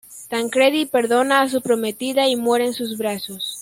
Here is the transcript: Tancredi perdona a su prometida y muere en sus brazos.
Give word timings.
Tancredi 0.29 0.87
perdona 0.87 1.41
a 1.43 1.47
su 1.47 1.61
prometida 1.61 2.27
y 2.27 2.35
muere 2.35 2.65
en 2.65 2.73
sus 2.73 2.97
brazos. 2.97 3.59